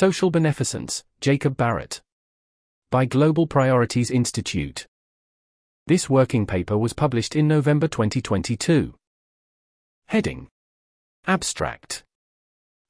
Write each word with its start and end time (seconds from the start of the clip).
Social 0.00 0.30
Beneficence, 0.30 1.04
Jacob 1.20 1.58
Barrett. 1.58 2.00
By 2.90 3.04
Global 3.04 3.46
Priorities 3.46 4.10
Institute. 4.10 4.86
This 5.88 6.08
working 6.08 6.46
paper 6.46 6.78
was 6.78 6.94
published 6.94 7.36
in 7.36 7.46
November 7.46 7.86
2022. 7.86 8.94
Heading 10.06 10.48
Abstract 11.26 12.02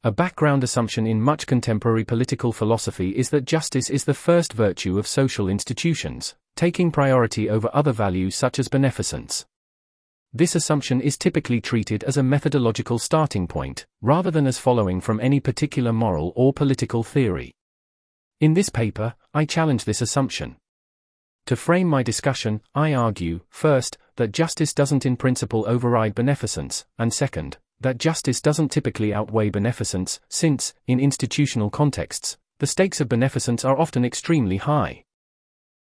A 0.04 0.12
background 0.12 0.62
assumption 0.62 1.04
in 1.04 1.20
much 1.20 1.48
contemporary 1.48 2.04
political 2.04 2.52
philosophy 2.52 3.10
is 3.16 3.30
that 3.30 3.44
justice 3.44 3.90
is 3.90 4.04
the 4.04 4.14
first 4.14 4.52
virtue 4.52 4.96
of 4.96 5.08
social 5.08 5.48
institutions, 5.48 6.36
taking 6.54 6.92
priority 6.92 7.50
over 7.50 7.68
other 7.72 7.90
values 7.90 8.36
such 8.36 8.60
as 8.60 8.68
beneficence. 8.68 9.44
This 10.32 10.54
assumption 10.54 11.00
is 11.00 11.18
typically 11.18 11.60
treated 11.60 12.04
as 12.04 12.16
a 12.16 12.22
methodological 12.22 13.00
starting 13.00 13.48
point, 13.48 13.86
rather 14.00 14.30
than 14.30 14.46
as 14.46 14.58
following 14.58 15.00
from 15.00 15.18
any 15.18 15.40
particular 15.40 15.92
moral 15.92 16.32
or 16.36 16.52
political 16.52 17.02
theory. 17.02 17.52
In 18.38 18.54
this 18.54 18.68
paper, 18.68 19.14
I 19.34 19.44
challenge 19.44 19.84
this 19.84 20.00
assumption. 20.00 20.56
To 21.46 21.56
frame 21.56 21.88
my 21.88 22.04
discussion, 22.04 22.60
I 22.76 22.94
argue, 22.94 23.40
first, 23.48 23.98
that 24.16 24.30
justice 24.30 24.72
doesn't 24.72 25.04
in 25.04 25.16
principle 25.16 25.64
override 25.66 26.14
beneficence, 26.14 26.86
and 26.96 27.12
second, 27.12 27.58
that 27.80 27.98
justice 27.98 28.40
doesn't 28.40 28.70
typically 28.70 29.12
outweigh 29.12 29.50
beneficence, 29.50 30.20
since, 30.28 30.74
in 30.86 31.00
institutional 31.00 31.70
contexts, 31.70 32.38
the 32.60 32.68
stakes 32.68 33.00
of 33.00 33.08
beneficence 33.08 33.64
are 33.64 33.78
often 33.78 34.04
extremely 34.04 34.58
high. 34.58 35.02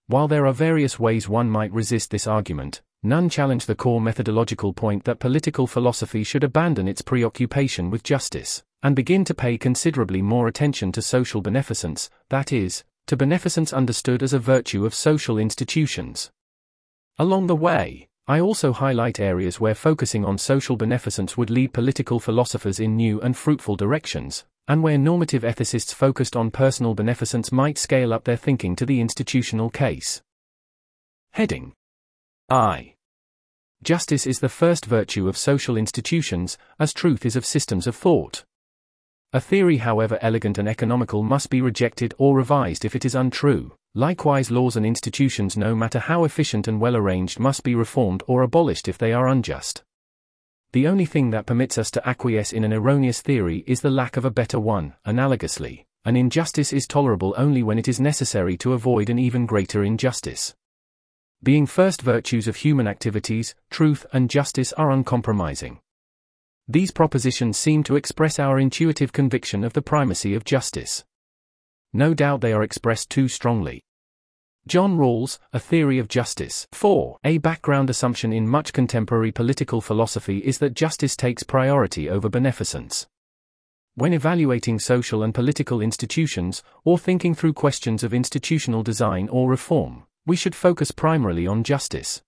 While 0.06 0.28
there 0.28 0.46
are 0.46 0.52
various 0.52 1.01
ways 1.01 1.28
one 1.28 1.51
might 1.51 1.73
resist 1.73 2.12
this 2.12 2.28
argument, 2.28 2.80
none 3.02 3.28
challenge 3.28 3.66
the 3.66 3.74
core 3.74 4.00
methodological 4.00 4.73
point 4.73 5.04
that 5.04 5.18
political 5.18 5.66
philosophy 5.66 6.24
should 6.24 6.45
abandon 6.45 6.88
its 6.88 7.02
preoccupation 7.02 7.91
with 7.91 8.02
justice, 8.02 8.62
and 8.82 8.96
begin 8.96 9.24
to 9.24 9.34
pay 9.34 9.59
considerably 9.59 10.23
more 10.23 10.48
attention 10.48 10.92
to 10.92 11.02
social 11.02 11.40
beneficence, 11.40 12.10
that 12.28 12.52
is, 12.52 12.84
to 13.06 13.16
beneficence 13.16 13.73
understood 13.73 14.23
as 14.23 14.32
a 14.32 14.38
virtue 14.38 14.84
of 14.84 14.95
social 14.95 15.38
institutions. 15.38 16.30
Along 17.18 17.46
the 17.46 17.56
way, 17.56 18.09
I 18.29 18.40
also 18.40 18.73
highlight 18.73 19.21
areas 19.21 19.60
where 19.60 19.74
focusing 19.74 20.24
on 20.24 20.37
social 20.37 20.76
beneficence 20.76 21.37
would 21.37 21.49
lead 21.49 21.73
political 21.73 22.18
philosophers 22.18 22.80
in 22.80 22.96
new 22.96 23.21
and 23.21 23.37
fruitful 23.37 23.76
directions, 23.76 24.45
and 24.66 24.82
where 24.82 24.99
normative 24.99 25.43
ethicists 25.43 25.95
focused 25.95 26.34
on 26.34 26.51
personal 26.51 26.95
beneficence 26.95 27.52
might 27.52 27.78
scale 27.78 28.12
up 28.12 28.24
their 28.24 28.37
thinking 28.37 28.74
to 28.74 28.84
the 28.84 29.01
institutional 29.01 29.71
case. 29.71 30.23
Heading 31.30 31.73
I. 32.49 32.95
Justice 33.83 34.25
is 34.25 34.39
the 34.39 34.49
first 34.49 34.87
virtue 34.87 35.27
of 35.27 35.37
social 35.37 35.77
institutions, 35.77 36.57
as 36.79 36.93
truth 36.93 37.27
is 37.27 37.35
of 37.35 37.45
systems 37.45 37.89
of 37.89 37.97
thought. 37.97 38.45
A 39.33 39.41
theory, 39.41 39.79
however 39.79 40.16
elegant 40.23 40.57
and 40.57 40.69
economical, 40.69 41.24
must 41.24 41.51
be 41.51 41.61
rejected 41.61 42.15
or 42.19 42.37
revised 42.37 42.85
if 42.85 42.95
it 42.95 43.05
is 43.05 43.17
untrue. 43.17 43.73
Likewise, 43.95 44.52
laws 44.52 44.77
and 44.77 44.87
institutions, 44.87 45.57
no 45.57 45.74
matter 45.74 45.99
how 45.99 46.23
efficient 46.23 46.69
and 46.69 46.80
well 46.80 46.95
arranged, 46.95 47.41
must 47.41 47.65
be 47.65 47.74
reformed 47.74 48.23
or 48.29 48.43
abolished 48.43 48.87
if 48.87 48.97
they 48.97 49.13
are 49.13 49.27
unjust. 49.27 49.83
The 50.71 50.87
only 50.87 51.05
thing 51.05 51.30
that 51.30 51.47
permits 51.47 51.79
us 51.79 51.91
to 51.93 52.09
acquiesce 52.09 52.52
in 52.52 52.63
an 52.63 52.73
erroneous 52.73 53.23
theory 53.23 53.65
is 53.67 53.80
the 53.80 53.91
lack 53.91 54.17
of 54.17 54.24
a 54.24 54.30
better 54.30 54.61
one. 54.61 54.95
Analogously, 55.05 55.87
an 56.05 56.15
injustice 56.15 56.73
is 56.73 56.87
tolerable 56.87 57.35
only 57.37 57.65
when 57.65 57.79
it 57.79 57.89
is 57.89 57.99
necessary 57.99 58.57
to 58.59 58.73
avoid 58.73 59.11
an 59.11 59.19
even 59.19 59.47
greater 59.47 59.83
injustice. 59.83 60.55
Being 61.42 61.66
first 61.66 62.02
virtues 62.02 62.48
of 62.48 62.56
human 62.56 62.88
activities, 62.88 63.54
truth 63.70 64.06
and 64.12 64.31
justice 64.31 64.72
are 64.72 64.91
uncompromising. 64.91 65.81
These 66.66 66.91
propositions 66.91 67.59
seem 67.59 67.82
to 67.84 67.94
express 67.97 68.38
our 68.38 68.59
intuitive 68.59 69.12
conviction 69.12 69.62
of 69.62 69.72
the 69.72 69.82
primacy 69.82 70.34
of 70.34 70.44
justice. 70.44 71.04
No 71.93 72.15
doubt 72.15 72.41
they 72.41 72.53
are 72.53 72.62
expressed 72.62 73.10
too 73.10 73.28
strongly. 73.28 73.82
John 74.66 74.97
Rawls, 74.98 75.38
A 75.53 75.60
Theory 75.60 76.00
of 76.00 76.09
Justice. 76.09 76.66
4. 76.72 77.19
A 77.22 77.38
background 77.38 77.88
assumption 77.88 78.32
in 78.32 78.48
much 78.48 78.72
contemporary 78.72 79.31
political 79.31 79.81
philosophy 79.81 80.38
is 80.38 80.59
that 80.59 80.75
justice 80.75 81.16
takes 81.16 81.44
priority 81.44 82.11
over 82.11 82.28
beneficence. 82.28 83.06
When 83.94 84.12
evaluating 84.12 84.81
social 84.81 85.22
and 85.22 85.32
political 85.32 85.81
institutions, 85.81 86.65
or 86.84 86.99
thinking 86.99 87.34
through 87.34 87.53
questions 87.53 88.03
of 88.03 88.12
institutional 88.12 88.82
design 88.82 89.28
or 89.28 89.49
reform, 89.49 90.03
we 90.26 90.37
should 90.37 90.54
focus 90.54 90.91
primarily 90.91 91.47
on 91.47 91.62
justice. 91.62 92.20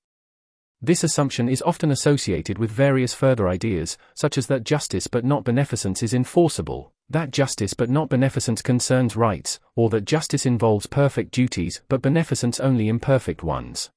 This 0.80 1.02
assumption 1.02 1.48
is 1.48 1.62
often 1.62 1.90
associated 1.90 2.56
with 2.56 2.70
various 2.70 3.12
further 3.12 3.48
ideas, 3.48 3.98
such 4.14 4.38
as 4.38 4.46
that 4.46 4.62
justice 4.62 5.08
but 5.08 5.24
not 5.24 5.42
beneficence 5.42 6.04
is 6.04 6.14
enforceable, 6.14 6.92
that 7.10 7.32
justice 7.32 7.74
but 7.74 7.90
not 7.90 8.08
beneficence 8.08 8.62
concerns 8.62 9.16
rights, 9.16 9.58
or 9.74 9.90
that 9.90 10.04
justice 10.04 10.46
involves 10.46 10.86
perfect 10.86 11.32
duties 11.32 11.82
but 11.88 12.00
beneficence 12.00 12.60
only 12.60 12.86
imperfect 12.86 13.42
ones. 13.42 13.90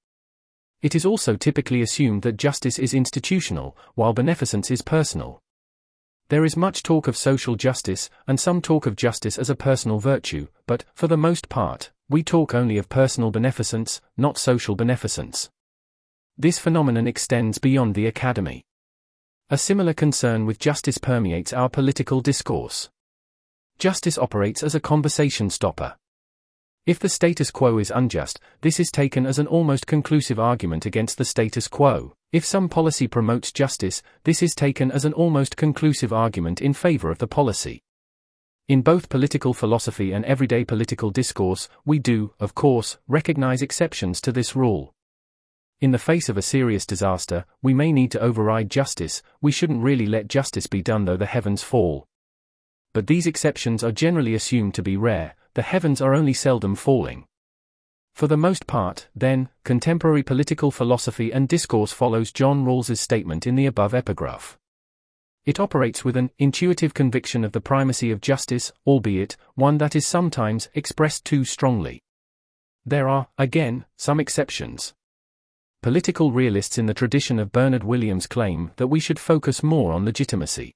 It 0.81 0.95
is 0.95 1.06
also 1.06 1.35
typically 1.35 1.83
assumed 1.83 2.23
that 2.23 2.38
justice 2.38 2.79
is 2.79 2.95
institutional, 2.95 3.78
while 3.94 4.13
beneficence 4.13 4.72
is 4.72 4.81
personal. 4.81 5.39
There 6.29 6.45
is 6.45 6.57
much 6.57 6.81
talk 6.81 7.07
of 7.07 7.16
social 7.16 7.56
justice, 7.56 8.09
and 8.25 8.39
some 8.39 8.62
talk 8.62 8.88
of 8.88 8.95
justice 8.95 9.38
as 9.38 9.51
a 9.51 9.56
personal 9.56 10.00
virtue, 10.00 10.47
but, 10.66 10.85
for 10.95 11.07
the 11.07 11.18
most 11.18 11.50
part, 11.50 11.91
we 12.12 12.24
talk 12.24 12.54
only 12.54 12.78
of 12.78 12.90
personal 12.90 13.32
beneficence, 13.32 14.02
not 14.18 14.38
social 14.38 14.76
beneficence. 14.76 15.50
This 16.38 16.60
phenomenon 16.60 17.08
extends 17.08 17.58
beyond 17.58 17.96
the 17.96 18.06
academy. 18.06 18.66
A 19.50 19.58
similar 19.58 19.94
concern 19.94 20.46
with 20.46 20.60
justice 20.60 20.98
permeates 20.98 21.54
our 21.54 21.70
political 21.70 22.20
discourse. 22.20 22.90
Justice 23.80 24.18
operates 24.18 24.62
as 24.62 24.76
a 24.76 24.82
conversation 24.82 25.50
stopper. 25.50 25.96
If 26.86 27.00
the 27.00 27.08
status 27.08 27.50
quo 27.50 27.78
is 27.78 27.94
unjust, 27.96 28.42
this 28.60 28.78
is 28.78 28.92
taken 28.92 29.26
as 29.26 29.40
an 29.40 29.48
almost 29.48 29.88
conclusive 29.88 30.38
argument 30.38 30.86
against 30.86 31.18
the 31.18 31.24
status 31.24 31.70
quo. 31.70 32.14
If 32.34 32.44
some 32.44 32.68
policy 32.68 33.08
promotes 33.08 33.54
justice, 33.54 34.04
this 34.26 34.44
is 34.44 34.54
taken 34.54 34.92
as 34.92 35.06
an 35.06 35.14
almost 35.14 35.56
conclusive 35.56 36.12
argument 36.12 36.62
in 36.62 36.74
favor 36.74 37.10
of 37.10 37.20
the 37.20 37.28
policy. 37.28 37.84
In 38.72 38.84
both 38.84 39.09
political 39.09 39.54
philosophy 39.54 40.14
and 40.14 40.24
everyday 40.24 40.64
political 40.64 41.09
discourse, 41.09 41.68
we 41.84 42.00
do, 42.00 42.34
of 42.40 42.56
course, 42.56 42.98
recognize 43.06 43.62
exceptions 43.62 44.22
to 44.22 44.32
this 44.32 44.56
rule. 44.56 44.94
In 45.82 45.92
the 45.92 46.00
face 46.00 46.30
of 46.30 46.38
a 46.38 46.42
serious 46.42 46.86
disaster, 46.86 47.44
we 47.62 47.74
may 47.74 47.92
need 47.92 48.12
to 48.12 48.22
override 48.22 48.72
justice, 48.72 49.22
we 49.42 49.52
shouldn't 49.52 49.84
really 49.84 50.06
let 50.06 50.30
justice 50.30 50.68
be 50.68 50.81
done 50.81 51.04
though 51.04 51.18
the 51.18 51.26
heavens 51.26 51.62
fall. 51.62 52.08
But 52.94 53.08
these 53.08 53.28
exceptions 53.28 53.84
are 53.84 53.92
generally 53.92 54.36
assumed 54.36 54.74
to 54.76 54.81
be 54.81 54.96
rare, 54.96 55.36
the 55.54 55.64
heavens 55.64 56.00
are 56.00 56.14
only 56.14 56.31
seldom 56.31 56.76
falling. 56.76 57.26
For 58.16 58.28
the 58.28 58.38
most 58.38 58.68
part, 58.68 59.10
then, 59.14 59.50
contemporary 59.66 60.24
political 60.24 60.72
philosophy 60.72 61.34
and 61.34 61.50
discourse 61.50 61.92
follows 61.92 62.31
John 62.31 62.64
Rawls's 62.64 63.02
statement 63.02 63.46
in 63.46 63.56
the 63.56 63.66
above 63.66 63.94
epigraph. 63.94 64.58
It 65.46 65.59
operates 65.59 66.06
with 66.06 66.16
an 66.16 66.29
intuitive 66.38 66.94
conviction 66.94 67.44
of 67.44 67.52
the 67.52 67.62
primacy 67.62 68.12
of 68.12 68.22
justice, 68.22 68.72
albeit 68.85 69.38
one 69.56 69.79
that 69.79 69.96
is 69.96 70.06
sometimes 70.06 70.69
expressed 70.75 71.25
too 71.25 71.46
strongly. 71.46 72.03
There 72.85 73.09
are, 73.09 73.28
again, 73.38 73.85
some 73.97 74.19
exceptions. 74.19 74.94
Political 75.81 76.31
realists 76.31 76.78
in 76.78 76.85
the 76.85 76.94
tradition 76.94 77.40
of 77.40 77.51
Bernard 77.51 77.84
Williams 77.84 78.28
claim 78.28 78.72
that 78.75 78.88
we 78.88 79.00
should 79.00 79.18
focus 79.18 79.63
more 79.63 79.94
on 79.94 80.06
legitimacy. 80.06 80.75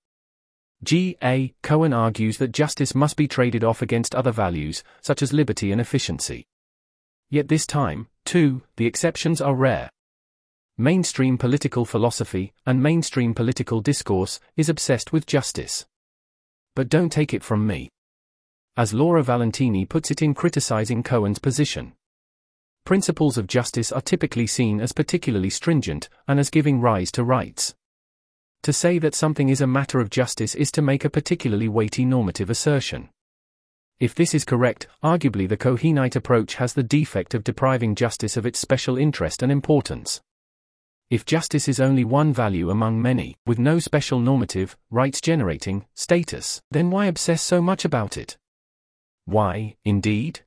G. 0.83 1.15
A. 1.23 1.53
Cohen 1.61 1.93
argues 1.93 2.37
that 2.37 2.51
justice 2.51 2.95
must 2.95 3.17
be 3.17 3.27
traded 3.27 3.63
off 3.63 3.83
against 3.83 4.15
other 4.15 4.31
values, 4.31 4.83
such 5.01 5.21
as 5.21 5.31
liberty 5.31 5.71
and 5.71 5.79
efficiency. 5.79 6.47
Yet 7.29 7.47
this 7.47 7.67
time, 7.67 8.07
too, 8.23 8.63
the 8.77 8.87
exceptions 8.87 9.41
are 9.41 9.55
rare. 9.55 9.89
Mainstream 10.77 11.37
political 11.37 11.85
philosophy, 11.85 12.53
and 12.65 12.83
mainstream 12.83 13.33
political 13.33 13.81
discourse, 13.81 14.39
is 14.57 14.69
obsessed 14.69 15.13
with 15.13 15.25
justice. 15.25 15.85
But 16.75 16.89
don't 16.89 17.11
take 17.11 17.33
it 17.33 17.43
from 17.43 17.65
me. 17.65 17.89
As 18.75 18.93
Laura 18.93 19.23
Valentini 19.23 19.85
puts 19.85 20.11
it 20.11 20.21
in 20.21 20.33
criticizing 20.33 21.03
Cohen's 21.03 21.39
position 21.39 21.93
principles 22.85 23.35
of 23.35 23.47
justice 23.47 23.91
are 23.91 24.01
typically 24.01 24.45
seen 24.45 24.79
as 24.79 24.91
particularly 24.91 25.49
stringent, 25.49 26.07
and 26.27 26.39
as 26.39 26.51
giving 26.51 26.79
rise 26.79 27.11
to 27.11 27.23
rights. 27.23 27.73
To 28.61 28.71
say 28.71 28.99
that 28.99 29.15
something 29.15 29.49
is 29.49 29.59
a 29.59 29.67
matter 29.67 29.99
of 29.99 30.11
justice 30.11 30.53
is 30.53 30.71
to 30.73 30.83
make 30.83 31.03
a 31.03 31.09
particularly 31.09 31.67
weighty 31.67 32.05
normative 32.05 32.49
assertion. 32.49 33.09
If 33.99 34.13
this 34.13 34.35
is 34.35 34.45
correct, 34.45 34.87
arguably 35.03 35.49
the 35.49 35.57
Cohenite 35.57 36.15
approach 36.15 36.55
has 36.55 36.73
the 36.73 36.83
defect 36.83 37.33
of 37.33 37.43
depriving 37.43 37.95
justice 37.95 38.37
of 38.37 38.45
its 38.45 38.59
special 38.59 38.97
interest 38.97 39.41
and 39.41 39.51
importance. 39.51 40.21
If 41.11 41.23
justice 41.23 41.67
is 41.67 41.79
only 41.79 42.03
one 42.03 42.33
value 42.33 42.71
among 42.71 42.99
many, 42.99 43.35
with 43.45 43.59
no 43.59 43.77
special 43.77 44.19
normative, 44.19 44.75
rights 44.89 45.21
generating, 45.21 45.85
status, 45.93 46.63
then 46.71 46.89
why 46.89 47.05
obsess 47.05 47.43
so 47.43 47.61
much 47.61 47.85
about 47.85 48.17
it? 48.17 48.37
Why, 49.25 49.75
indeed? 49.85 50.41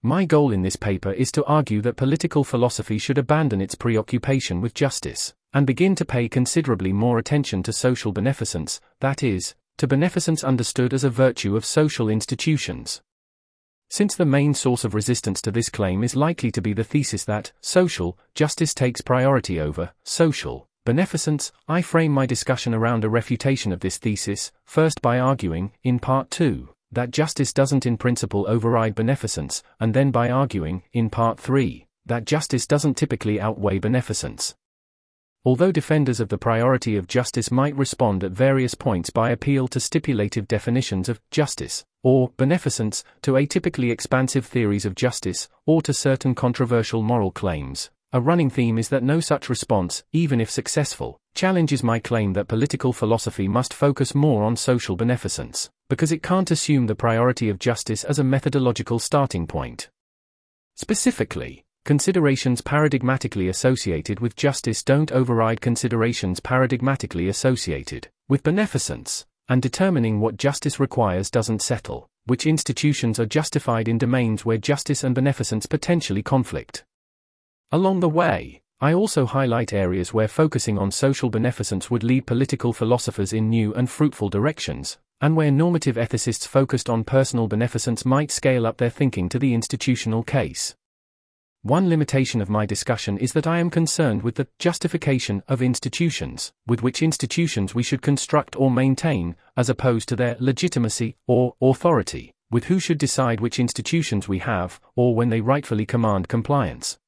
My 0.00 0.26
goal 0.26 0.52
in 0.52 0.62
this 0.62 0.76
paper 0.76 1.10
is 1.10 1.32
to 1.32 1.44
argue 1.46 1.80
that 1.80 1.96
political 1.96 2.44
philosophy 2.44 2.98
should 2.98 3.18
abandon 3.18 3.60
its 3.60 3.74
preoccupation 3.74 4.60
with 4.60 4.74
justice, 4.74 5.34
and 5.52 5.66
begin 5.66 5.96
to 5.96 6.04
pay 6.04 6.28
considerably 6.28 6.92
more 6.92 7.18
attention 7.18 7.64
to 7.64 7.72
social 7.72 8.12
beneficence, 8.12 8.80
that 9.00 9.24
is, 9.24 9.56
to 9.78 9.88
beneficence 9.88 10.44
understood 10.44 10.94
as 10.94 11.02
a 11.02 11.10
virtue 11.10 11.56
of 11.56 11.64
social 11.64 12.08
institutions. 12.08 13.02
Since 13.94 14.16
the 14.16 14.24
main 14.24 14.54
source 14.54 14.82
of 14.82 14.92
resistance 14.92 15.40
to 15.42 15.52
this 15.52 15.68
claim 15.68 16.02
is 16.02 16.16
likely 16.16 16.50
to 16.50 16.60
be 16.60 16.72
the 16.72 16.82
thesis 16.82 17.24
that 17.26 17.52
social 17.60 18.18
justice 18.34 18.74
takes 18.74 19.00
priority 19.00 19.60
over 19.60 19.92
social 20.02 20.66
beneficence, 20.84 21.52
I 21.68 21.80
frame 21.80 22.10
my 22.10 22.26
discussion 22.26 22.74
around 22.74 23.04
a 23.04 23.08
refutation 23.08 23.70
of 23.70 23.78
this 23.78 23.98
thesis, 23.98 24.50
first 24.64 25.00
by 25.00 25.20
arguing, 25.20 25.70
in 25.84 26.00
part 26.00 26.32
2, 26.32 26.70
that 26.90 27.12
justice 27.12 27.52
doesn't 27.52 27.86
in 27.86 27.96
principle 27.96 28.44
override 28.48 28.96
beneficence, 28.96 29.62
and 29.78 29.94
then 29.94 30.10
by 30.10 30.28
arguing, 30.28 30.82
in 30.92 31.08
part 31.08 31.38
3, 31.38 31.86
that 32.04 32.24
justice 32.24 32.66
doesn't 32.66 32.96
typically 32.96 33.40
outweigh 33.40 33.78
beneficence. 33.78 34.56
Although 35.44 35.70
defenders 35.70 36.18
of 36.18 36.30
the 36.30 36.36
priority 36.36 36.96
of 36.96 37.06
justice 37.06 37.52
might 37.52 37.76
respond 37.76 38.24
at 38.24 38.32
various 38.32 38.74
points 38.74 39.10
by 39.10 39.30
appeal 39.30 39.68
to 39.68 39.78
stipulative 39.78 40.48
definitions 40.48 41.08
of 41.08 41.20
justice, 41.30 41.84
or 42.04 42.30
beneficence, 42.36 43.02
to 43.22 43.32
atypically 43.32 43.90
expansive 43.90 44.46
theories 44.46 44.84
of 44.84 44.94
justice, 44.94 45.48
or 45.66 45.82
to 45.82 45.92
certain 45.92 46.36
controversial 46.36 47.02
moral 47.02 47.32
claims, 47.32 47.90
a 48.12 48.20
running 48.20 48.48
theme 48.48 48.78
is 48.78 48.90
that 48.90 49.02
no 49.02 49.18
such 49.18 49.48
response, 49.48 50.04
even 50.12 50.40
if 50.40 50.48
successful, 50.48 51.18
challenges 51.34 51.82
my 51.82 51.98
claim 51.98 52.32
that 52.34 52.46
political 52.46 52.92
philosophy 52.92 53.48
must 53.48 53.74
focus 53.74 54.14
more 54.14 54.44
on 54.44 54.54
social 54.54 54.94
beneficence, 54.94 55.68
because 55.88 56.12
it 56.12 56.22
can't 56.22 56.52
assume 56.52 56.86
the 56.86 56.94
priority 56.94 57.48
of 57.48 57.58
justice 57.58 58.04
as 58.04 58.20
a 58.20 58.24
methodological 58.24 59.00
starting 59.00 59.48
point. 59.48 59.90
Specifically, 60.76 61.64
considerations 61.84 62.60
paradigmatically 62.60 63.48
associated 63.48 64.20
with 64.20 64.36
justice 64.36 64.84
don't 64.84 65.10
override 65.10 65.60
considerations 65.60 66.38
paradigmatically 66.38 67.28
associated 67.28 68.08
with 68.28 68.44
beneficence, 68.44 69.26
and 69.48 69.60
determining 69.60 70.20
what 70.20 70.36
justice 70.36 70.80
requires 70.80 71.30
doesn't 71.30 71.62
settle, 71.62 72.08
which 72.26 72.46
institutions 72.46 73.20
are 73.20 73.26
justified 73.26 73.88
in 73.88 73.98
domains 73.98 74.44
where 74.44 74.58
justice 74.58 75.04
and 75.04 75.14
beneficence 75.14 75.66
potentially 75.66 76.22
conflict. 76.22 76.84
Along 77.72 78.00
the 78.00 78.08
way, 78.08 78.62
I 78.80 78.92
also 78.92 79.26
highlight 79.26 79.72
areas 79.72 80.12
where 80.12 80.28
focusing 80.28 80.78
on 80.78 80.90
social 80.90 81.30
beneficence 81.30 81.90
would 81.90 82.02
lead 82.02 82.26
political 82.26 82.72
philosophers 82.72 83.32
in 83.32 83.48
new 83.48 83.72
and 83.74 83.88
fruitful 83.88 84.28
directions, 84.28 84.98
and 85.20 85.36
where 85.36 85.50
normative 85.50 85.96
ethicists 85.96 86.46
focused 86.46 86.90
on 86.90 87.04
personal 87.04 87.48
beneficence 87.48 88.04
might 88.04 88.30
scale 88.30 88.66
up 88.66 88.78
their 88.78 88.90
thinking 88.90 89.28
to 89.28 89.38
the 89.38 89.54
institutional 89.54 90.22
case. 90.22 90.74
One 91.64 91.88
limitation 91.88 92.42
of 92.42 92.50
my 92.50 92.66
discussion 92.66 93.16
is 93.16 93.32
that 93.32 93.46
I 93.46 93.58
am 93.58 93.70
concerned 93.70 94.22
with 94.22 94.34
the 94.34 94.48
justification 94.58 95.42
of 95.48 95.62
institutions, 95.62 96.52
with 96.66 96.82
which 96.82 97.02
institutions 97.02 97.74
we 97.74 97.82
should 97.82 98.02
construct 98.02 98.54
or 98.54 98.70
maintain, 98.70 99.34
as 99.56 99.70
opposed 99.70 100.10
to 100.10 100.16
their 100.16 100.36
legitimacy 100.38 101.16
or 101.26 101.54
authority, 101.62 102.34
with 102.50 102.64
who 102.64 102.78
should 102.78 102.98
decide 102.98 103.40
which 103.40 103.58
institutions 103.58 104.28
we 104.28 104.40
have, 104.40 104.78
or 104.94 105.14
when 105.14 105.30
they 105.30 105.40
rightfully 105.40 105.86
command 105.86 106.28
compliance. 106.28 106.98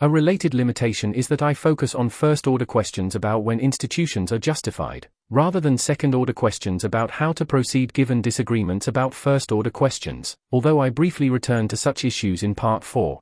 A 0.00 0.08
related 0.08 0.54
limitation 0.54 1.14
is 1.14 1.28
that 1.28 1.40
I 1.40 1.54
focus 1.54 1.94
on 1.94 2.08
first 2.08 2.48
order 2.48 2.66
questions 2.66 3.14
about 3.14 3.44
when 3.44 3.60
institutions 3.60 4.32
are 4.32 4.40
justified, 4.40 5.06
rather 5.30 5.60
than 5.60 5.78
second 5.78 6.16
order 6.16 6.32
questions 6.32 6.82
about 6.82 7.12
how 7.12 7.32
to 7.34 7.46
proceed 7.46 7.92
given 7.92 8.22
disagreements 8.22 8.88
about 8.88 9.14
first 9.14 9.52
order 9.52 9.70
questions, 9.70 10.36
although 10.50 10.80
I 10.80 10.90
briefly 10.90 11.30
return 11.30 11.68
to 11.68 11.76
such 11.76 12.04
issues 12.04 12.42
in 12.42 12.56
Part 12.56 12.82
4. 12.82 13.20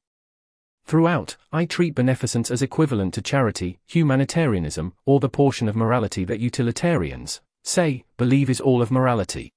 Throughout, 0.86 1.36
I 1.50 1.64
treat 1.64 1.96
beneficence 1.96 2.48
as 2.48 2.62
equivalent 2.62 3.12
to 3.14 3.22
charity, 3.22 3.80
humanitarianism, 3.88 4.92
or 5.04 5.18
the 5.18 5.28
portion 5.28 5.68
of 5.68 5.74
morality 5.74 6.24
that 6.26 6.38
utilitarians, 6.38 7.40
say, 7.64 8.04
believe 8.16 8.48
is 8.48 8.60
all 8.60 8.80
of 8.80 8.92
morality. 8.92 9.52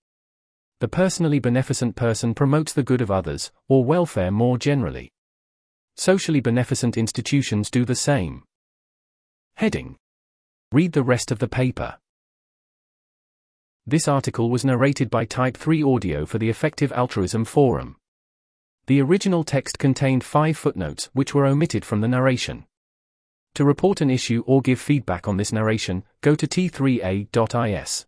The 0.79 0.87
personally 0.87 1.37
beneficent 1.37 1.95
person 1.95 2.33
promotes 2.33 2.73
the 2.73 2.81
good 2.81 3.01
of 3.01 3.11
others, 3.11 3.51
or 3.67 3.85
welfare 3.85 4.31
more 4.31 4.57
generally. 4.57 5.11
Socially 5.97 6.39
beneficent 6.39 6.97
institutions 6.97 7.69
do 7.69 7.85
the 7.85 7.93
same. 7.93 8.43
Heading. 9.55 9.97
Read 10.71 10.93
the 10.93 11.03
rest 11.03 11.29
of 11.29 11.37
the 11.37 11.47
paper. 11.47 11.97
This 13.85 14.07
article 14.07 14.49
was 14.49 14.65
narrated 14.65 15.11
by 15.11 15.25
Type 15.25 15.57
3 15.57 15.83
Audio 15.83 16.25
for 16.25 16.39
the 16.39 16.49
Effective 16.49 16.91
Altruism 16.91 17.45
Forum. 17.45 17.98
The 18.89 19.01
original 19.03 19.43
text 19.43 19.77
contained 19.77 20.23
five 20.23 20.57
footnotes 20.57 21.11
which 21.13 21.35
were 21.35 21.45
omitted 21.45 21.85
from 21.85 22.01
the 22.01 22.07
narration. 22.07 22.65
To 23.53 23.63
report 23.63 24.01
an 24.01 24.09
issue 24.09 24.43
or 24.47 24.63
give 24.63 24.79
feedback 24.79 25.27
on 25.27 25.37
this 25.37 25.53
narration, 25.53 26.03
go 26.21 26.33
to 26.33 26.47
t3a.is. 26.47 28.07